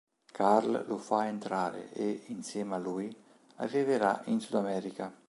Carl 0.33 0.85
lo 0.87 0.97
fa 0.97 1.27
entrare 1.27 1.91
e, 1.93 2.23
insieme 2.29 2.73
a 2.73 2.79
lui, 2.79 3.15
arriverà 3.57 4.23
in 4.25 4.39
Sudamerica. 4.39 5.13